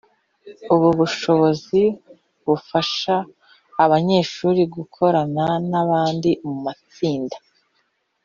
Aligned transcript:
ubu 0.73 0.89
bushobozi 0.99 1.81
buzafasha 2.45 3.15
abanyeshuri 3.83 4.61
gukorana 4.75 5.45
n’abandi 5.71 6.29
mu 6.47 6.55
matsinda 6.65 7.37